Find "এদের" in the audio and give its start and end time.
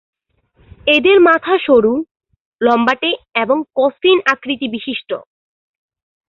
0.87-1.17